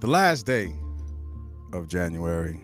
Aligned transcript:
the 0.00 0.06
last 0.06 0.44
day 0.44 0.74
of 1.72 1.88
January. 1.88 2.60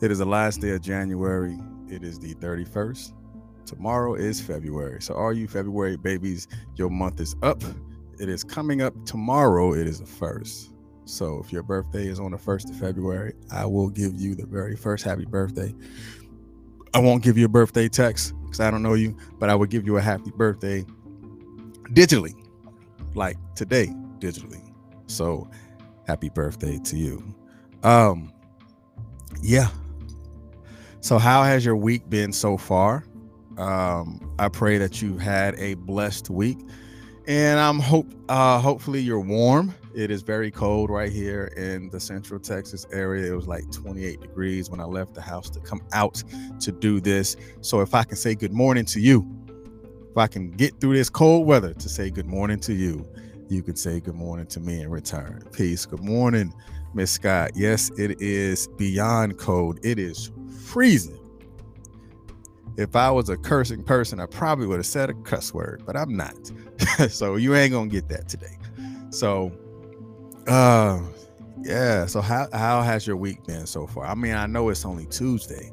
It 0.00 0.10
is 0.10 0.18
the 0.18 0.26
last 0.26 0.60
day 0.60 0.70
of 0.70 0.80
January. 0.80 1.58
It 1.88 2.02
is 2.02 2.18
the 2.18 2.34
31st. 2.36 3.12
Tomorrow 3.66 4.14
is 4.14 4.40
February. 4.40 5.02
So, 5.02 5.14
all 5.14 5.34
you 5.34 5.48
February 5.48 5.96
babies, 5.96 6.48
your 6.76 6.88
month 6.88 7.20
is 7.20 7.36
up. 7.42 7.62
It 8.18 8.30
is 8.30 8.42
coming 8.42 8.80
up 8.80 8.94
tomorrow. 9.04 9.74
It 9.74 9.86
is 9.86 10.00
the 10.00 10.06
first. 10.06 10.72
So, 11.04 11.42
if 11.44 11.52
your 11.52 11.62
birthday 11.62 12.06
is 12.06 12.18
on 12.18 12.30
the 12.30 12.38
1st 12.38 12.70
of 12.70 12.76
February, 12.76 13.34
I 13.50 13.66
will 13.66 13.90
give 13.90 14.18
you 14.18 14.34
the 14.34 14.46
very 14.46 14.76
first 14.76 15.04
happy 15.04 15.26
birthday. 15.26 15.74
I 16.94 17.00
won't 17.00 17.22
give 17.22 17.36
you 17.36 17.44
a 17.44 17.50
birthday 17.50 17.88
text 17.88 18.32
because 18.44 18.60
I 18.60 18.70
don't 18.70 18.82
know 18.82 18.94
you, 18.94 19.14
but 19.38 19.50
I 19.50 19.54
will 19.56 19.66
give 19.66 19.84
you 19.84 19.98
a 19.98 20.02
happy 20.02 20.30
birthday 20.30 20.86
digitally, 21.90 22.34
like 23.14 23.36
today, 23.54 23.88
digitally. 24.18 24.65
So, 25.06 25.48
happy 26.06 26.28
birthday 26.28 26.78
to 26.84 26.96
you. 26.96 27.22
Um, 27.82 28.32
yeah. 29.42 29.68
So, 31.00 31.18
how 31.18 31.42
has 31.44 31.64
your 31.64 31.76
week 31.76 32.08
been 32.10 32.32
so 32.32 32.56
far? 32.56 33.04
Um, 33.58 34.34
I 34.38 34.48
pray 34.48 34.78
that 34.78 35.00
you've 35.00 35.20
had 35.20 35.54
a 35.58 35.74
blessed 35.74 36.30
week, 36.30 36.58
and 37.26 37.58
I'm 37.58 37.78
hope 37.78 38.12
uh, 38.28 38.60
hopefully 38.60 39.00
you're 39.00 39.20
warm. 39.20 39.74
It 39.94 40.10
is 40.10 40.22
very 40.22 40.50
cold 40.50 40.90
right 40.90 41.10
here 41.10 41.46
in 41.56 41.88
the 41.88 41.98
Central 41.98 42.38
Texas 42.38 42.86
area. 42.92 43.32
It 43.32 43.36
was 43.36 43.48
like 43.48 43.70
28 43.72 44.20
degrees 44.20 44.68
when 44.68 44.78
I 44.78 44.84
left 44.84 45.14
the 45.14 45.22
house 45.22 45.48
to 45.50 45.60
come 45.60 45.80
out 45.94 46.22
to 46.60 46.72
do 46.72 47.00
this. 47.00 47.36
So, 47.60 47.80
if 47.80 47.94
I 47.94 48.02
can 48.02 48.16
say 48.16 48.34
good 48.34 48.52
morning 48.52 48.84
to 48.86 49.00
you, 49.00 49.24
if 50.10 50.18
I 50.18 50.26
can 50.26 50.50
get 50.50 50.80
through 50.80 50.94
this 50.94 51.08
cold 51.08 51.46
weather 51.46 51.72
to 51.74 51.88
say 51.88 52.10
good 52.10 52.26
morning 52.26 52.58
to 52.60 52.74
you, 52.74 53.06
you 53.48 53.62
can 53.62 53.76
say 53.76 54.00
good 54.00 54.14
morning 54.14 54.46
to 54.46 54.60
me 54.60 54.80
in 54.80 54.90
return. 54.90 55.44
Peace. 55.52 55.86
Good 55.86 56.02
morning, 56.02 56.52
Miss 56.94 57.12
Scott. 57.12 57.52
Yes, 57.54 57.90
it 57.96 58.20
is 58.20 58.66
beyond 58.76 59.38
cold. 59.38 59.78
It 59.84 59.98
is 59.98 60.32
freezing. 60.64 61.18
If 62.76 62.96
I 62.96 63.10
was 63.10 63.28
a 63.28 63.36
cursing 63.36 63.84
person, 63.84 64.20
I 64.20 64.26
probably 64.26 64.66
would 64.66 64.78
have 64.78 64.86
said 64.86 65.10
a 65.10 65.14
cuss 65.14 65.54
word, 65.54 65.84
but 65.86 65.96
I'm 65.96 66.16
not. 66.16 66.36
so 67.08 67.36
you 67.36 67.54
ain't 67.54 67.72
gonna 67.72 67.88
get 67.88 68.08
that 68.08 68.28
today. 68.28 68.58
So 69.10 69.52
uh 70.46 71.00
yeah. 71.62 72.06
So 72.06 72.20
how 72.20 72.48
how 72.52 72.82
has 72.82 73.06
your 73.06 73.16
week 73.16 73.44
been 73.44 73.66
so 73.66 73.86
far? 73.86 74.06
I 74.06 74.14
mean, 74.14 74.34
I 74.34 74.46
know 74.46 74.68
it's 74.68 74.84
only 74.84 75.06
Tuesday, 75.06 75.72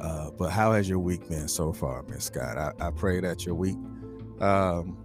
uh, 0.00 0.30
but 0.30 0.50
how 0.50 0.72
has 0.72 0.88
your 0.88 0.98
week 0.98 1.28
been 1.28 1.46
so 1.46 1.72
far, 1.72 2.02
Miss 2.08 2.24
Scott? 2.24 2.56
I, 2.58 2.72
I 2.80 2.90
pray 2.90 3.20
that 3.20 3.44
your 3.46 3.54
week 3.54 3.76
um 4.40 4.96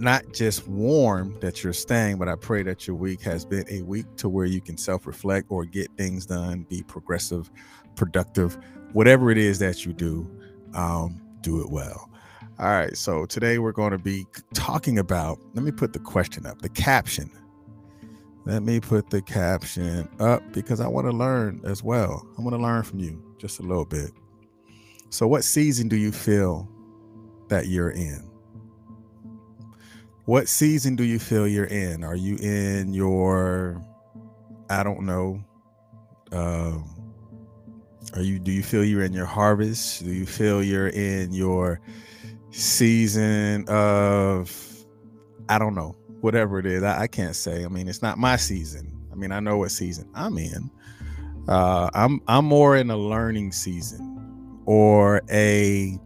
not 0.00 0.32
just 0.32 0.66
warm 0.66 1.38
that 1.40 1.62
you're 1.62 1.72
staying, 1.72 2.18
but 2.18 2.28
I 2.28 2.36
pray 2.36 2.62
that 2.64 2.86
your 2.86 2.96
week 2.96 3.20
has 3.22 3.44
been 3.44 3.64
a 3.68 3.82
week 3.82 4.06
to 4.16 4.28
where 4.28 4.46
you 4.46 4.60
can 4.60 4.76
self 4.76 5.06
reflect 5.06 5.46
or 5.50 5.64
get 5.64 5.88
things 5.96 6.26
done, 6.26 6.66
be 6.68 6.82
progressive, 6.82 7.50
productive, 7.96 8.58
whatever 8.92 9.30
it 9.30 9.38
is 9.38 9.58
that 9.58 9.84
you 9.84 9.92
do, 9.92 10.30
um, 10.74 11.20
do 11.42 11.60
it 11.60 11.70
well. 11.70 12.10
All 12.58 12.66
right. 12.66 12.96
So 12.96 13.24
today 13.26 13.58
we're 13.58 13.72
going 13.72 13.92
to 13.92 13.98
be 13.98 14.26
talking 14.54 14.98
about, 14.98 15.38
let 15.54 15.64
me 15.64 15.70
put 15.70 15.92
the 15.92 15.98
question 15.98 16.44
up, 16.46 16.60
the 16.60 16.68
caption. 16.68 17.30
Let 18.44 18.62
me 18.62 18.80
put 18.80 19.10
the 19.10 19.22
caption 19.22 20.08
up 20.18 20.42
because 20.52 20.80
I 20.80 20.88
want 20.88 21.06
to 21.06 21.12
learn 21.12 21.60
as 21.64 21.82
well. 21.82 22.26
I 22.38 22.42
want 22.42 22.54
to 22.54 22.60
learn 22.62 22.82
from 22.82 22.98
you 22.98 23.22
just 23.38 23.60
a 23.60 23.62
little 23.62 23.84
bit. 23.84 24.10
So, 25.10 25.26
what 25.26 25.44
season 25.44 25.88
do 25.88 25.96
you 25.96 26.12
feel 26.12 26.68
that 27.48 27.68
you're 27.68 27.90
in? 27.90 28.29
What 30.24 30.48
season 30.48 30.96
do 30.96 31.04
you 31.04 31.18
feel 31.18 31.46
you're 31.46 31.64
in? 31.64 32.04
Are 32.04 32.16
you 32.16 32.36
in 32.36 32.94
your, 32.94 33.82
I 34.68 34.82
don't 34.82 35.02
know, 35.02 35.42
um, 36.32 36.84
are 38.14 38.22
you, 38.22 38.38
do 38.38 38.50
you 38.50 38.62
feel 38.62 38.84
you're 38.84 39.04
in 39.04 39.12
your 39.12 39.26
harvest? 39.26 40.04
Do 40.04 40.12
you 40.12 40.26
feel 40.26 40.62
you're 40.62 40.88
in 40.88 41.32
your 41.32 41.80
season 42.50 43.64
of, 43.68 44.84
I 45.48 45.58
don't 45.58 45.74
know, 45.74 45.96
whatever 46.20 46.58
it 46.58 46.66
is? 46.66 46.82
I, 46.82 47.02
I 47.02 47.06
can't 47.06 47.36
say. 47.36 47.64
I 47.64 47.68
mean, 47.68 47.88
it's 47.88 48.02
not 48.02 48.18
my 48.18 48.36
season. 48.36 48.96
I 49.12 49.14
mean, 49.14 49.32
I 49.32 49.40
know 49.40 49.58
what 49.58 49.70
season 49.70 50.08
I'm 50.14 50.38
in. 50.38 50.70
Uh, 51.48 51.90
I'm 51.94 52.20
I'm 52.28 52.44
more 52.44 52.76
in 52.76 52.90
a 52.90 52.96
learning 52.96 53.52
season 53.52 54.60
or 54.66 55.22
a 55.30 55.98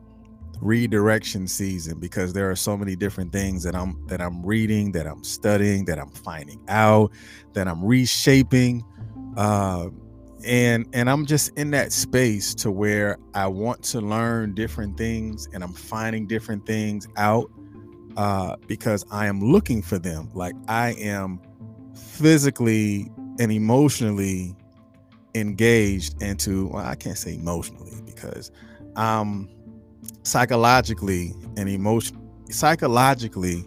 redirection 0.61 1.47
season 1.47 1.99
because 1.99 2.33
there 2.33 2.51
are 2.51 2.57
so 2.57 2.77
many 2.77 2.97
different 2.97 3.33
things 3.33 3.63
that 3.63 3.75
I'm 3.75 4.07
that 4.07 4.21
I'm 4.21 4.45
reading, 4.45 4.93
that 4.93 5.07
I'm 5.07 5.25
studying, 5.25 5.85
that 5.87 5.99
I'm 5.99 6.11
finding 6.11 6.61
out, 6.69 7.13
that 7.53 7.69
I'm 7.69 7.85
reshaping. 7.85 8.85
Uh, 9.37 9.89
and 10.45 10.87
and 10.93 11.09
I'm 11.09 11.27
just 11.27 11.57
in 11.57 11.71
that 11.73 11.93
space 11.93 12.55
to 12.57 12.71
where 12.71 13.19
I 13.35 13.47
want 13.47 13.83
to 13.85 14.01
learn 14.01 14.55
different 14.55 14.97
things 14.97 15.49
and 15.53 15.65
I'm 15.65 15.73
finding 15.73 16.27
different 16.27 16.67
things 16.67 17.09
out 17.17 17.51
uh, 18.17 18.57
because 18.67 19.05
I 19.11 19.27
am 19.27 19.41
looking 19.41 19.83
for 19.83 19.99
them. 19.99 20.31
Like 20.35 20.55
I 20.69 20.93
am 20.93 21.41
physically 21.95 23.11
and 23.39 23.51
emotionally 23.51 24.55
engaged 25.35 26.23
into 26.23 26.69
well, 26.69 26.85
I 26.85 26.95
can't 26.95 27.19
say 27.19 27.35
emotionally 27.35 28.03
because 28.05 28.51
I'm 28.97 29.49
psychologically 30.25 31.35
and 31.57 31.69
emotion 31.69 32.21
psychologically 32.51 33.67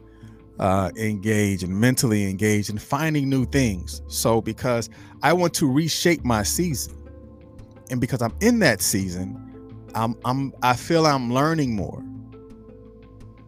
uh, 0.60 0.92
engaged 0.96 1.64
and 1.64 1.80
mentally 1.80 2.30
engaged 2.30 2.70
in 2.70 2.78
finding 2.78 3.30
new 3.30 3.46
things. 3.46 4.02
So 4.08 4.42
because 4.42 4.90
I 5.22 5.34
want 5.34 5.54
to 5.56 5.72
reshape 5.72 6.24
my 6.26 6.44
season, 6.44 6.96
and 7.90 8.02
because 8.02 8.22
I'm 8.22 8.36
in 8.42 8.60
that 8.60 8.82
season, 8.82 9.88
I'm 9.96 10.16
I'm 10.26 10.54
I 10.62 10.76
feel 10.76 11.06
I'm 11.06 11.34
learning 11.34 11.76
more. 11.76 12.04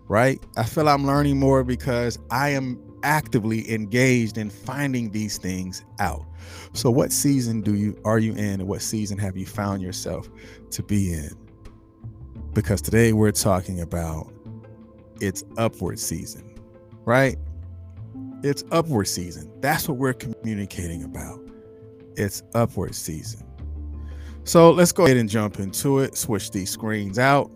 Right? 0.07 0.43
I 0.57 0.63
feel 0.63 0.89
I'm 0.89 1.05
learning 1.05 1.39
more 1.39 1.63
because 1.63 2.17
I 2.31 2.49
am 2.49 2.81
actively 3.03 3.71
engaged 3.71 4.37
in 4.37 4.49
finding 4.49 5.11
these 5.11 5.37
things 5.37 5.83
out. 5.99 6.25
So 6.73 6.89
what 6.89 7.11
season 7.11 7.61
do 7.61 7.75
you 7.75 7.99
are 8.05 8.19
you 8.19 8.31
in 8.33 8.59
and 8.59 8.67
what 8.67 8.81
season 8.81 9.17
have 9.19 9.37
you 9.37 9.45
found 9.45 9.81
yourself 9.81 10.29
to 10.71 10.83
be 10.83 11.13
in? 11.13 11.29
Because 12.53 12.81
today 12.81 13.13
we're 13.13 13.31
talking 13.31 13.81
about 13.81 14.31
it's 15.21 15.43
upward 15.57 15.99
season, 15.99 16.55
right? 17.05 17.37
It's 18.43 18.63
upward 18.71 19.07
season. 19.07 19.51
That's 19.61 19.87
what 19.87 19.97
we're 19.97 20.13
communicating 20.13 21.03
about. 21.03 21.39
It's 22.15 22.41
upward 22.55 22.95
season. 22.95 23.45
So 24.43 24.71
let's 24.71 24.91
go 24.91 25.05
ahead 25.05 25.17
and 25.17 25.29
jump 25.29 25.59
into 25.59 25.99
it, 25.99 26.17
switch 26.17 26.51
these 26.51 26.69
screens 26.69 27.19
out, 27.19 27.51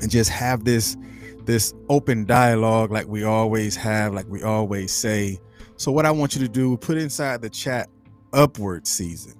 and 0.00 0.10
just 0.10 0.30
have 0.30 0.64
this 0.64 0.96
this 1.44 1.72
open 1.88 2.26
dialogue 2.26 2.90
like 2.92 3.08
we 3.08 3.24
always 3.24 3.74
have, 3.74 4.12
like 4.12 4.28
we 4.28 4.42
always 4.42 4.92
say. 4.92 5.38
So 5.76 5.90
what 5.90 6.04
I 6.04 6.10
want 6.10 6.34
you 6.34 6.42
to 6.42 6.48
do, 6.48 6.76
put 6.76 6.98
inside 6.98 7.40
the 7.40 7.48
chat 7.48 7.88
upward 8.32 8.86
season. 8.86 9.34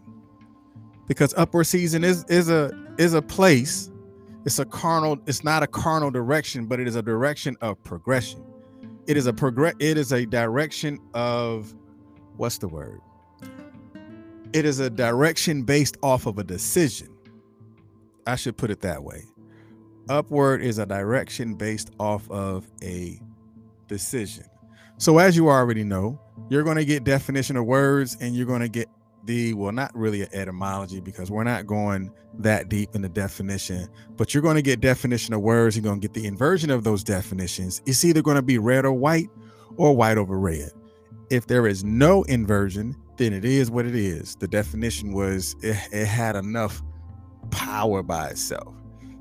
Because 1.07 1.35
upward 1.37 1.67
season 1.67 2.05
is 2.05 2.25
is 2.25 2.49
a 2.49 2.71
is 2.99 3.15
a 3.15 3.23
place 3.23 3.91
it's 4.49 4.59
a 4.59 4.65
carnal 4.65 5.19
it's 5.27 5.45
not 5.45 5.63
a 5.63 5.67
carnal 5.67 6.11
direction 6.11 6.65
but 6.65 6.81
it 6.81 6.89
is 6.89 6.97
a 6.97 7.03
direction 7.03 7.55
of 7.61 7.83
progression. 7.85 8.43
It 9.07 9.19
is 9.19 9.27
a 9.27 9.33
progress 9.35 9.75
it 9.79 9.99
is 9.99 10.11
a 10.11 10.25
direction 10.25 10.99
of 11.13 11.75
what's 12.39 12.57
the 12.57 12.67
word? 12.67 13.03
It 14.55 14.65
is 14.65 14.81
a 14.81 14.89
direction 14.89 15.65
based 15.65 15.99
off 16.03 16.25
of 16.25 16.39
a 16.39 16.45
decision. 16.45 17.09
I 18.27 18.37
should 18.37 18.57
put 18.57 18.71
it 18.71 18.81
that 18.81 19.05
way. 19.05 19.27
Upward 20.09 20.63
is 20.63 20.79
a 20.79 20.87
direction 20.87 21.53
based 21.53 21.91
off 22.01 22.31
of 22.31 22.67
a 22.83 23.21
decision. 23.87 24.47
So 24.97 25.19
as 25.19 25.37
you 25.37 25.51
already 25.51 25.85
know 25.85 26.19
you're 26.49 26.65
going 26.65 26.79
to 26.79 26.87
get 26.87 27.05
definition 27.05 27.59
of 27.59 27.67
words 27.67 28.17
and 28.19 28.35
you're 28.35 28.47
going 28.47 28.63
to 28.63 28.71
get 28.71 28.89
the 29.29 29.53
well 29.53 29.71
not 29.71 29.95
really 29.95 30.23
an 30.23 30.29
etymology 30.33 31.01
because 31.01 31.31
we're 31.31 31.45
not 31.45 31.67
going 31.67 32.11
that 32.39 32.71
deep 32.71 32.95
in 32.95 33.03
the 33.03 33.09
definition 33.09 33.87
but 34.17 34.33
you're 34.33 34.43
going 34.43 34.57
to 34.57 34.63
get 34.63 34.81
definition 34.81 35.35
of 35.35 35.43
words 35.43 35.77
you're 35.77 35.83
going 35.83 36.01
to 36.01 36.09
get 36.09 36.15
the 36.15 36.27
inversion 36.27 36.71
of 36.71 36.83
those 36.83 37.05
definitions. 37.05 37.83
It's 37.87 38.05
either 38.05 38.23
going 38.23 38.37
to 38.37 38.43
be 38.43 38.59
red 38.59 38.87
or 38.87 38.93
white 38.93 39.29
or 39.77 39.95
white 39.95 40.17
over 40.17 40.39
red. 40.39 40.71
If 41.31 41.47
there 41.47 41.67
is 41.67 41.85
no 41.85 42.23
inversion 42.25 42.97
then 43.19 43.33
it 43.33 43.45
is 43.45 43.71
what 43.71 43.85
it 43.85 43.95
is. 43.95 44.35
The 44.37 44.49
definition 44.49 45.13
was 45.13 45.55
it, 45.61 45.77
it 45.93 46.07
had 46.07 46.35
enough 46.35 46.83
power 47.51 48.03
by 48.03 48.29
itself. 48.29 48.75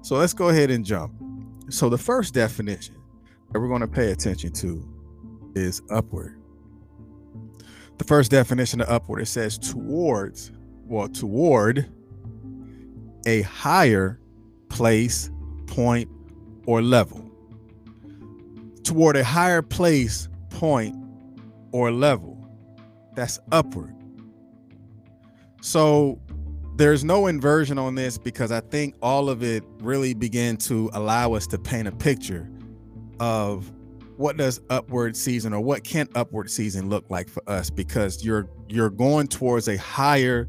So 0.03 0.15
let's 0.15 0.33
go 0.33 0.49
ahead 0.49 0.71
and 0.71 0.85
jump. 0.85 1.13
So 1.69 1.89
the 1.89 1.97
first 1.97 2.33
definition 2.33 2.95
that 3.51 3.59
we're 3.59 3.67
going 3.67 3.81
to 3.81 3.87
pay 3.87 4.11
attention 4.11 4.53
to 4.53 4.87
is 5.53 5.81
upward 5.89 6.36
the 7.97 8.03
first 8.03 8.31
definition 8.31 8.81
of 8.81 8.89
upward 8.89 9.21
it 9.21 9.27
says 9.27 9.57
towards 9.57 10.51
well 10.85 11.07
toward 11.09 11.89
a 13.25 13.41
higher 13.41 14.19
place 14.69 15.29
point 15.67 16.09
or 16.65 16.81
level 16.81 17.27
toward 18.87 19.17
a 19.17 19.23
higher 19.23 19.61
place, 19.61 20.29
point, 20.49 20.95
or 21.73 21.91
level. 21.91 22.37
That's 23.15 23.37
upward. 23.51 23.93
So 25.61 26.21
there's 26.77 27.03
no 27.03 27.27
inversion 27.27 27.77
on 27.77 27.95
this 27.95 28.17
because 28.17 28.49
I 28.49 28.61
think 28.61 28.95
all 29.01 29.29
of 29.29 29.43
it 29.43 29.63
really 29.81 30.13
began 30.13 30.55
to 30.57 30.89
allow 30.93 31.33
us 31.33 31.47
to 31.47 31.57
paint 31.57 31.89
a 31.89 31.91
picture 31.91 32.49
of 33.19 33.69
what 34.17 34.35
does 34.35 34.59
upward 34.69 35.15
season 35.15 35.53
or 35.53 35.61
what 35.61 35.83
can 35.83 36.09
upward 36.15 36.49
season 36.49 36.89
look 36.89 37.09
like 37.09 37.29
for 37.29 37.47
us? 37.47 37.69
Because 37.69 38.25
you're 38.25 38.49
you're 38.67 38.89
going 38.89 39.27
towards 39.27 39.67
a 39.67 39.77
higher 39.77 40.47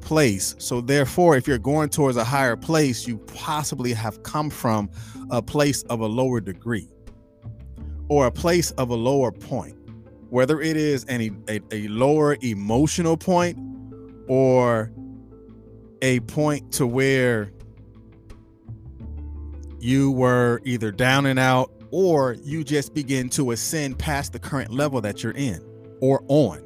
place. 0.00 0.54
So 0.58 0.80
therefore 0.80 1.36
if 1.36 1.46
you're 1.46 1.58
going 1.58 1.90
towards 1.90 2.16
a 2.16 2.24
higher 2.24 2.56
place 2.56 3.06
you 3.06 3.18
possibly 3.18 3.92
have 3.92 4.22
come 4.22 4.48
from 4.48 4.90
a 5.30 5.42
place 5.42 5.82
of 5.84 6.00
a 6.00 6.06
lower 6.06 6.40
degree 6.40 6.88
or 8.08 8.26
a 8.26 8.32
place 8.32 8.70
of 8.72 8.90
a 8.90 8.94
lower 8.94 9.30
point. 9.30 9.76
Whether 10.30 10.60
it 10.60 10.76
is 10.76 11.04
any 11.08 11.30
a, 11.48 11.60
a 11.70 11.88
lower 11.88 12.36
emotional 12.40 13.16
point 13.16 13.58
or 14.28 14.90
a 16.02 16.20
point 16.20 16.72
to 16.72 16.86
where 16.86 17.52
you 19.80 20.10
were 20.12 20.60
either 20.64 20.90
down 20.92 21.26
and 21.26 21.38
out 21.38 21.72
or 21.90 22.36
you 22.42 22.62
just 22.62 22.94
begin 22.94 23.28
to 23.30 23.50
ascend 23.50 23.98
past 23.98 24.32
the 24.32 24.38
current 24.38 24.70
level 24.70 25.00
that 25.00 25.22
you're 25.22 25.32
in 25.32 25.64
or 26.00 26.22
on 26.28 26.62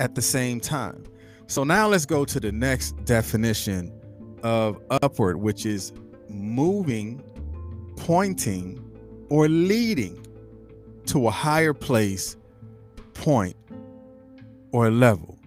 at 0.00 0.14
the 0.14 0.22
same 0.22 0.60
time. 0.60 1.04
So 1.46 1.64
now 1.64 1.88
let's 1.88 2.06
go 2.06 2.24
to 2.24 2.40
the 2.40 2.52
next 2.52 2.92
definition 3.04 3.92
of 4.42 4.80
upward, 4.90 5.36
which 5.36 5.64
is 5.66 5.92
moving, 6.28 7.22
pointing, 7.96 8.82
or 9.28 9.48
leading 9.48 10.26
to 11.06 11.28
a 11.28 11.30
higher 11.30 11.74
place, 11.74 12.36
point, 13.14 13.56
or 14.72 14.90
level. 14.90 15.38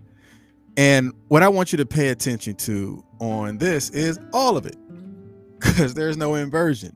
And 0.78 1.14
what 1.28 1.44
I 1.44 1.48
want 1.48 1.72
you 1.72 1.78
to 1.78 1.86
pay 1.86 2.10
attention 2.10 2.56
to 2.56 3.04
on 3.20 3.58
this 3.58 3.90
is 3.92 4.20
all 4.34 4.58
of 4.58 4.66
it 4.66 4.76
because 5.66 5.94
there's 5.94 6.18
no 6.18 6.36
inversion. 6.36 6.96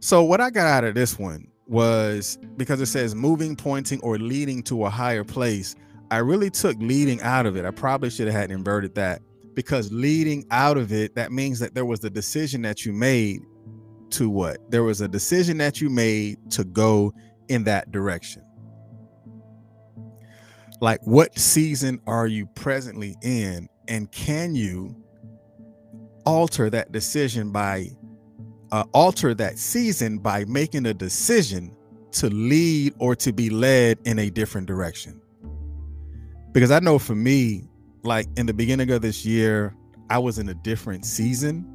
So 0.00 0.22
what 0.22 0.40
I 0.40 0.50
got 0.50 0.66
out 0.66 0.84
of 0.84 0.94
this 0.94 1.18
one 1.18 1.46
was 1.66 2.38
because 2.56 2.80
it 2.80 2.86
says 2.86 3.14
moving, 3.14 3.56
pointing, 3.56 4.00
or 4.02 4.18
leading 4.18 4.62
to 4.64 4.84
a 4.84 4.90
higher 4.90 5.24
place. 5.24 5.74
I 6.10 6.18
really 6.18 6.50
took 6.50 6.76
leading 6.78 7.20
out 7.22 7.46
of 7.46 7.56
it. 7.56 7.64
I 7.64 7.70
probably 7.70 8.10
should 8.10 8.26
have 8.26 8.36
had 8.36 8.50
inverted 8.50 8.94
that 8.96 9.22
because 9.54 9.90
leading 9.92 10.44
out 10.50 10.76
of 10.76 10.92
it, 10.92 11.14
that 11.14 11.32
means 11.32 11.58
that 11.60 11.74
there 11.74 11.86
was 11.86 12.04
a 12.04 12.10
decision 12.10 12.62
that 12.62 12.84
you 12.84 12.92
made 12.92 13.40
to 14.10 14.28
what? 14.28 14.70
There 14.70 14.84
was 14.84 15.00
a 15.00 15.08
decision 15.08 15.56
that 15.58 15.80
you 15.80 15.88
made 15.88 16.50
to 16.52 16.64
go 16.64 17.12
in 17.48 17.64
that 17.64 17.90
direction. 17.90 18.42
Like, 20.80 21.00
what 21.04 21.38
season 21.38 22.00
are 22.06 22.26
you 22.26 22.46
presently 22.46 23.16
in? 23.22 23.68
And 23.88 24.10
can 24.12 24.54
you 24.54 24.94
alter 26.26 26.70
that 26.70 26.92
decision 26.92 27.50
by 27.50 27.90
uh, 28.72 28.84
alter 28.92 29.34
that 29.34 29.58
season 29.58 30.18
by 30.18 30.44
making 30.46 30.86
a 30.86 30.94
decision 30.94 31.74
to 32.12 32.28
lead 32.28 32.94
or 32.98 33.14
to 33.16 33.32
be 33.32 33.50
led 33.50 33.98
in 34.04 34.18
a 34.18 34.30
different 34.30 34.66
direction. 34.66 35.20
Because 36.52 36.70
I 36.70 36.80
know 36.80 36.98
for 36.98 37.14
me, 37.14 37.68
like 38.02 38.26
in 38.36 38.46
the 38.46 38.54
beginning 38.54 38.90
of 38.90 39.02
this 39.02 39.24
year, 39.24 39.74
I 40.10 40.18
was 40.18 40.38
in 40.38 40.48
a 40.48 40.54
different 40.54 41.04
season. 41.04 41.70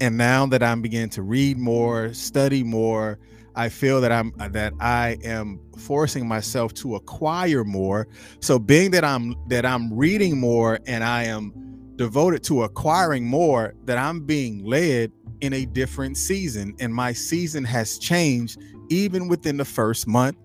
And 0.00 0.16
now 0.16 0.46
that 0.46 0.62
I'm 0.62 0.82
beginning 0.82 1.10
to 1.10 1.22
read 1.22 1.58
more, 1.58 2.12
study 2.12 2.62
more, 2.62 3.18
I 3.54 3.70
feel 3.70 4.00
that 4.02 4.12
I'm 4.12 4.32
that 4.50 4.74
I 4.80 5.16
am 5.24 5.58
forcing 5.78 6.28
myself 6.28 6.74
to 6.74 6.96
acquire 6.96 7.64
more. 7.64 8.06
So 8.40 8.58
being 8.58 8.90
that 8.90 9.04
I'm 9.04 9.34
that 9.48 9.64
I'm 9.64 9.92
reading 9.92 10.38
more 10.38 10.78
and 10.86 11.02
I 11.02 11.24
am 11.24 11.52
devoted 11.96 12.44
to 12.44 12.62
acquiring 12.62 13.26
more, 13.26 13.74
that 13.84 13.98
I'm 13.98 14.20
being 14.20 14.64
led 14.64 15.12
in 15.40 15.52
a 15.52 15.64
different 15.66 16.16
season. 16.16 16.74
And 16.80 16.94
my 16.94 17.12
season 17.12 17.64
has 17.64 17.98
changed 17.98 18.60
even 18.88 19.28
within 19.28 19.56
the 19.56 19.64
first 19.64 20.06
month 20.06 20.36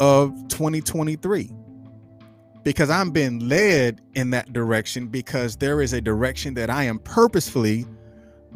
of 0.00 0.32
2023 0.48 1.50
because 2.62 2.90
I'm 2.90 3.10
being 3.10 3.48
led 3.48 4.00
in 4.14 4.30
that 4.30 4.52
direction 4.52 5.06
because 5.06 5.56
there 5.56 5.80
is 5.80 5.92
a 5.92 6.00
direction 6.00 6.54
that 6.54 6.68
I 6.68 6.82
am 6.82 6.98
purposefully 6.98 7.86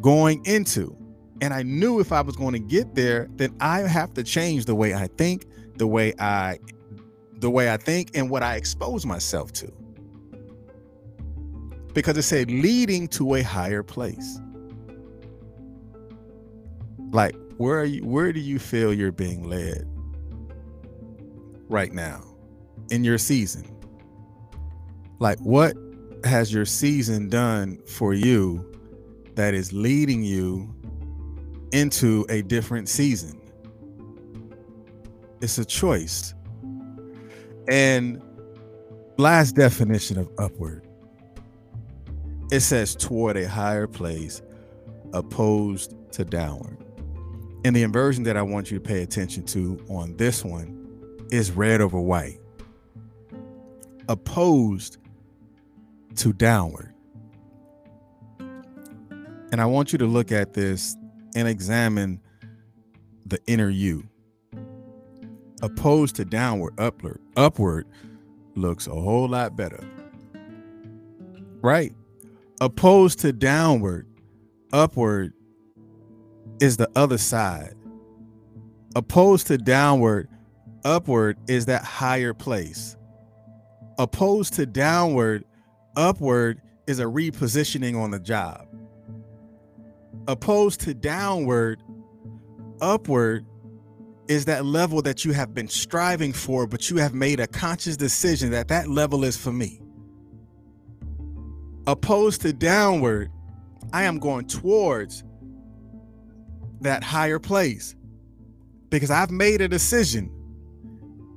going 0.00 0.44
into. 0.46 0.96
And 1.40 1.54
I 1.54 1.62
knew 1.62 2.00
if 2.00 2.12
I 2.12 2.20
was 2.20 2.36
going 2.36 2.52
to 2.52 2.58
get 2.58 2.94
there, 2.94 3.28
then 3.36 3.54
I 3.60 3.80
have 3.80 4.12
to 4.14 4.24
change 4.24 4.64
the 4.64 4.74
way 4.74 4.94
I 4.94 5.06
think, 5.06 5.46
the 5.76 5.86
way 5.86 6.12
I 6.18 6.58
the 7.38 7.48
way 7.48 7.72
I 7.72 7.78
think 7.78 8.10
and 8.14 8.28
what 8.28 8.42
I 8.42 8.56
expose 8.56 9.06
myself 9.06 9.52
to. 9.52 9.72
Because 11.92 12.16
it 12.16 12.22
said 12.22 12.50
leading 12.50 13.08
to 13.08 13.34
a 13.34 13.42
higher 13.42 13.82
place. 13.82 14.38
Like 17.12 17.34
where 17.56 17.78
are 17.78 17.84
you 17.84 18.04
where 18.04 18.32
do 18.32 18.40
you 18.40 18.58
feel 18.58 18.94
you're 18.94 19.12
being 19.12 19.48
led 19.48 19.86
right 21.68 21.92
now 21.92 22.24
in 22.90 23.04
your 23.04 23.18
season? 23.18 23.76
Like 25.18 25.38
what 25.40 25.76
has 26.24 26.52
your 26.52 26.64
season 26.64 27.28
done 27.28 27.78
for 27.86 28.14
you 28.14 28.64
that 29.34 29.54
is 29.54 29.72
leading 29.72 30.22
you 30.22 30.74
into 31.72 32.24
a 32.28 32.42
different 32.42 32.88
season? 32.88 33.40
It's 35.40 35.58
a 35.58 35.64
choice. 35.64 36.34
And 37.68 38.22
last 39.16 39.52
definition 39.52 40.18
of 40.18 40.30
upward 40.38 40.86
it 42.50 42.60
says 42.60 42.94
toward 42.96 43.36
a 43.36 43.48
higher 43.48 43.86
place 43.86 44.42
opposed 45.12 45.94
to 46.12 46.24
downward 46.24 46.76
and 47.64 47.76
the 47.76 47.82
inversion 47.82 48.24
that 48.24 48.36
I 48.36 48.42
want 48.42 48.70
you 48.70 48.78
to 48.78 48.82
pay 48.82 49.02
attention 49.02 49.44
to 49.46 49.84
on 49.88 50.16
this 50.16 50.44
one 50.44 50.76
is 51.30 51.50
red 51.50 51.80
over 51.80 52.00
white, 52.00 52.38
opposed 54.08 54.96
to 56.16 56.32
downward. 56.32 56.94
And 59.52 59.60
I 59.60 59.66
want 59.66 59.92
you 59.92 59.98
to 59.98 60.06
look 60.06 60.32
at 60.32 60.54
this 60.54 60.96
and 61.34 61.46
examine 61.46 62.20
the 63.26 63.38
inner 63.46 63.68
you. 63.68 64.08
Opposed 65.62 66.16
to 66.16 66.24
downward, 66.24 66.72
upward, 66.78 67.20
upward 67.36 67.86
looks 68.54 68.86
a 68.86 68.94
whole 68.94 69.28
lot 69.28 69.54
better. 69.56 69.84
Right? 71.60 71.92
Opposed 72.62 73.20
to 73.20 73.32
downward, 73.32 74.06
upward 74.70 75.32
is 76.60 76.76
the 76.76 76.90
other 76.94 77.16
side. 77.16 77.74
Opposed 78.94 79.46
to 79.46 79.56
downward, 79.56 80.28
upward 80.84 81.38
is 81.48 81.64
that 81.66 81.82
higher 81.82 82.34
place. 82.34 82.98
Opposed 83.98 84.52
to 84.54 84.66
downward, 84.66 85.46
upward 85.96 86.60
is 86.86 87.00
a 87.00 87.04
repositioning 87.04 87.98
on 87.98 88.10
the 88.10 88.20
job. 88.20 88.66
Opposed 90.28 90.80
to 90.80 90.92
downward, 90.92 91.82
upward 92.82 93.46
is 94.28 94.44
that 94.44 94.66
level 94.66 95.00
that 95.00 95.24
you 95.24 95.32
have 95.32 95.54
been 95.54 95.68
striving 95.68 96.34
for, 96.34 96.66
but 96.66 96.90
you 96.90 96.98
have 96.98 97.14
made 97.14 97.40
a 97.40 97.46
conscious 97.46 97.96
decision 97.96 98.50
that 98.50 98.68
that 98.68 98.86
level 98.86 99.24
is 99.24 99.34
for 99.34 99.50
me. 99.50 99.79
Opposed 101.86 102.42
to 102.42 102.52
downward, 102.52 103.30
I 103.92 104.04
am 104.04 104.18
going 104.18 104.46
towards 104.46 105.24
that 106.80 107.02
higher 107.02 107.38
place 107.38 107.94
because 108.90 109.10
I've 109.10 109.30
made 109.30 109.60
a 109.60 109.68
decision 109.68 110.30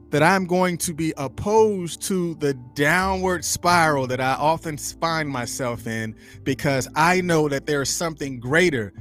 that 0.10 0.22
I'm 0.22 0.46
going 0.46 0.78
to 0.78 0.94
be 0.94 1.14
opposed 1.18 2.02
to 2.04 2.36
the 2.36 2.54
downward 2.76 3.44
spiral 3.44 4.06
that 4.08 4.22
I 4.22 4.34
often 4.34 4.78
find 4.78 5.28
myself 5.28 5.88
in 5.88 6.16
because 6.44 6.88
I 6.96 7.22
know 7.22 7.50
that 7.50 7.66
there 7.66 7.82
is 7.82 7.90
something 7.90 8.40
greater 8.40 8.94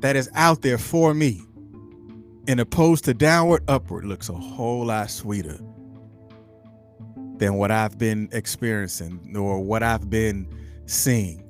that 0.00 0.14
is 0.16 0.30
out 0.34 0.62
there 0.62 0.78
for 0.78 1.12
me. 1.12 1.42
And 2.46 2.60
opposed 2.60 3.04
to 3.06 3.14
downward, 3.14 3.64
upward 3.68 4.04
looks 4.04 4.28
a 4.28 4.34
whole 4.34 4.86
lot 4.86 5.10
sweeter 5.10 5.58
than 7.38 7.54
what 7.54 7.70
I've 7.70 7.98
been 7.98 8.28
experiencing 8.32 9.34
or 9.36 9.60
what 9.60 9.82
I've 9.82 10.08
been 10.08 10.48
seeing. 10.86 11.42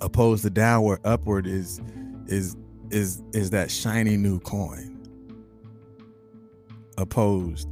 Opposed 0.00 0.42
to 0.44 0.50
downward 0.50 1.00
upward 1.04 1.46
is 1.46 1.80
is 2.26 2.56
is 2.90 3.22
is 3.32 3.50
that 3.50 3.70
shiny 3.70 4.16
new 4.16 4.40
coin. 4.40 4.94
Opposed 6.96 7.68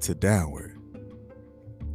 to 0.00 0.14
downward. 0.14 0.78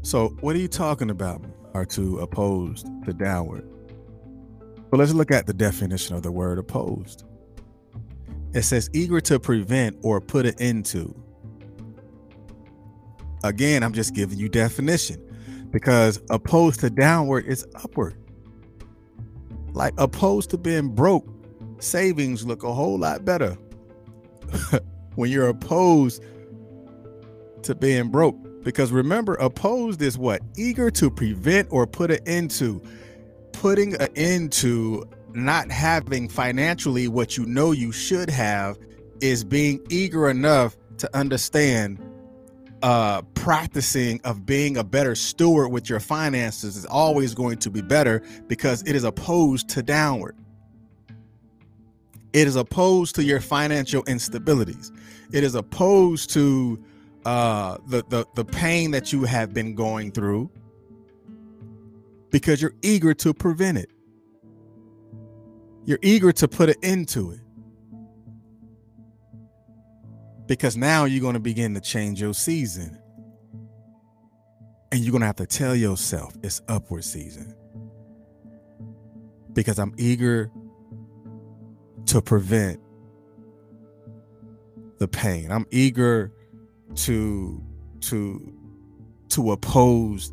So 0.01 0.29
what 0.41 0.55
are 0.55 0.59
you 0.59 0.67
talking 0.67 1.09
about 1.09 1.41
are 1.73 1.85
to 1.85 2.19
opposed 2.19 2.87
to 3.05 3.13
downward? 3.13 3.67
Well 4.91 4.99
let's 4.99 5.13
look 5.13 5.31
at 5.31 5.47
the 5.47 5.53
definition 5.53 6.15
of 6.15 6.23
the 6.23 6.31
word 6.31 6.59
opposed. 6.59 7.23
It 8.53 8.63
says 8.63 8.89
eager 8.93 9.19
to 9.21 9.39
prevent 9.39 9.97
or 10.03 10.21
put 10.21 10.45
it 10.45 10.59
into. 10.59 11.15
Again, 13.43 13.83
I'm 13.83 13.93
just 13.93 14.13
giving 14.13 14.37
you 14.37 14.49
definition 14.49 15.21
because 15.71 16.21
opposed 16.29 16.79
to 16.81 16.89
downward 16.89 17.45
is 17.45 17.65
upward. 17.75 18.15
Like 19.73 19.93
opposed 19.97 20.49
to 20.51 20.57
being 20.57 20.89
broke, 20.89 21.27
savings 21.79 22.45
look 22.45 22.63
a 22.63 22.73
whole 22.73 22.97
lot 22.97 23.25
better 23.25 23.57
when 25.15 25.29
you're 25.29 25.49
opposed 25.49 26.23
to 27.63 27.75
being 27.75 28.09
broke. 28.09 28.37
Because 28.63 28.91
remember, 28.91 29.33
opposed 29.35 30.01
is 30.01 30.17
what? 30.17 30.41
Eager 30.55 30.89
to 30.91 31.09
prevent 31.11 31.67
or 31.69 31.85
put 31.85 32.11
an 32.11 32.19
end 32.25 32.51
to. 32.51 32.81
Putting 33.51 33.95
an 33.95 34.07
end 34.15 34.51
to 34.53 35.07
not 35.33 35.71
having 35.71 36.29
financially 36.29 37.07
what 37.07 37.37
you 37.37 37.45
know 37.45 37.71
you 37.71 37.91
should 37.91 38.29
have 38.29 38.77
is 39.21 39.43
being 39.43 39.79
eager 39.89 40.29
enough 40.29 40.77
to 40.97 41.17
understand 41.17 41.99
uh 42.83 43.23
practicing 43.35 44.21
of 44.25 44.45
being 44.45 44.77
a 44.77 44.85
better 44.85 45.15
steward 45.15 45.71
with 45.71 45.89
your 45.89 46.01
finances 46.01 46.77
is 46.77 46.85
always 46.85 47.35
going 47.35 47.57
to 47.59 47.71
be 47.71 47.81
better 47.81 48.23
because 48.47 48.83
it 48.83 48.95
is 48.95 49.05
opposed 49.05 49.69
to 49.69 49.83
downward. 49.83 50.37
It 52.33 52.47
is 52.47 52.55
opposed 52.57 53.15
to 53.15 53.23
your 53.23 53.41
financial 53.41 54.03
instabilities. 54.05 54.91
It 55.33 55.43
is 55.43 55.55
opposed 55.55 56.31
to 56.31 56.83
uh 57.25 57.79
the 57.87 58.03
the, 58.09 58.27
the 58.35 58.45
pain 58.45 58.91
that 58.91 59.13
you 59.13 59.25
have 59.25 59.53
been 59.53 59.75
going 59.75 60.11
through 60.11 60.51
because 62.31 62.61
you're 62.61 62.75
eager 62.83 63.13
to 63.15 63.33
prevent 63.33 63.79
it. 63.79 63.91
You're 65.85 65.99
eager 66.03 66.33
to 66.33 66.47
put 66.49 66.69
an 66.69 66.75
end 66.83 67.09
to 67.09 67.31
it. 67.33 67.41
Because 70.53 70.77
now 70.77 71.05
you're 71.05 71.19
going 71.19 71.33
to 71.33 71.39
begin 71.39 71.73
to 71.73 71.81
change 71.81 72.21
your 72.21 72.35
season. 72.35 72.95
And 74.91 75.01
you're 75.01 75.11
going 75.11 75.21
to 75.21 75.25
have 75.25 75.37
to 75.37 75.47
tell 75.47 75.75
yourself 75.75 76.37
it's 76.43 76.61
upward 76.67 77.05
season. 77.05 77.55
Because 79.53 79.79
I'm 79.79 79.95
eager 79.97 80.51
to 82.05 82.21
prevent 82.21 82.79
the 84.99 85.07
pain. 85.07 85.51
I'm 85.51 85.65
eager 85.71 86.31
to 86.97 87.63
to 88.01 88.53
to 89.29 89.53
oppose 89.53 90.31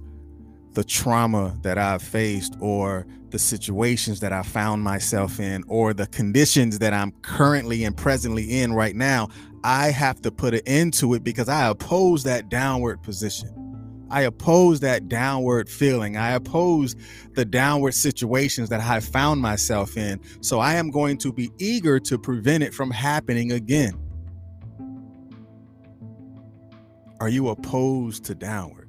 the 0.75 0.85
trauma 0.85 1.57
that 1.63 1.79
I've 1.79 2.03
faced 2.03 2.57
or 2.61 3.07
the 3.31 3.39
situations 3.39 4.21
that 4.21 4.35
I 4.35 4.43
found 4.43 4.83
myself 4.83 5.41
in 5.41 5.65
or 5.67 5.95
the 5.95 6.07
conditions 6.09 6.79
that 6.81 6.93
I'm 6.93 7.13
currently 7.23 7.85
and 7.85 7.97
presently 7.97 8.61
in 8.61 8.75
right 8.75 8.95
now, 8.95 9.31
I 9.63 9.91
have 9.91 10.23
to 10.23 10.31
put 10.31 10.55
an 10.55 10.61
end 10.67 10.95
to 10.95 11.15
it 11.15 11.23
because 11.23 11.49
I 11.49 11.69
oppose 11.69 12.25
that 12.25 12.49
downward 12.49 13.03
position. 13.03 13.57
I 14.11 14.23
oppose 14.23 14.81
that 14.81 15.09
downward 15.09 15.69
feeling. 15.69 16.17
I 16.17 16.33
oppose 16.33 16.97
the 17.35 17.45
downward 17.45 17.93
situations 17.93 18.69
that 18.71 18.81
I 18.81 18.99
found 19.01 19.41
myself 19.41 19.97
in. 19.97 20.21
So 20.41 20.59
I 20.59 20.75
am 20.75 20.91
going 20.91 21.19
to 21.19 21.33
be 21.33 21.51
eager 21.59 22.01
to 22.01 22.19
prevent 22.19 22.65
it 22.65 22.75
from 22.75 22.91
happening 22.91 23.53
again. 23.53 23.95
Are 27.21 27.29
you 27.29 27.49
opposed 27.49 28.25
to 28.25 28.35
downward? 28.35 28.89